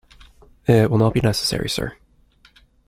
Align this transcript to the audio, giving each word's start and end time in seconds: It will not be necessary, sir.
It 0.67 0.89
will 0.89 0.97
not 0.97 1.13
be 1.13 1.21
necessary, 1.21 1.69
sir. 1.69 1.95